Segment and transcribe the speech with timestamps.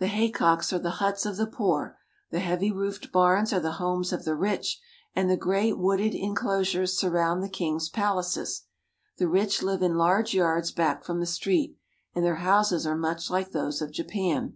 [0.00, 1.96] The haycocks are the huts of the poor,
[2.32, 4.80] the heavy roofed barns are the homes of the rich,
[5.14, 8.62] and the great wooded in closures surround the king's palaces.
[9.18, 11.78] The rich live in large yards back from the street,
[12.16, 14.52] and their houses are much like those of Japan.